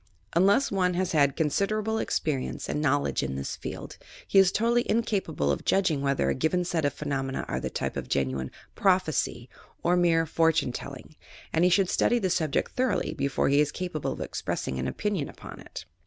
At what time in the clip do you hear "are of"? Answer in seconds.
7.47-7.61